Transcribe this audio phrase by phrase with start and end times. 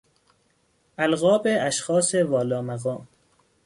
[0.99, 3.05] القاب اشخاص والا مقام